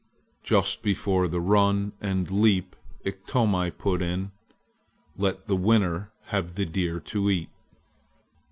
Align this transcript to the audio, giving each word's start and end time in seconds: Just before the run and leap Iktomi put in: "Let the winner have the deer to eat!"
Just 0.41 0.81
before 0.81 1.27
the 1.27 1.39
run 1.39 1.93
and 2.01 2.31
leap 2.31 2.75
Iktomi 3.05 3.69
put 3.77 4.01
in: 4.01 4.31
"Let 5.15 5.45
the 5.45 5.55
winner 5.55 6.11
have 6.29 6.55
the 6.55 6.65
deer 6.65 6.99
to 7.01 7.29
eat!" 7.29 7.49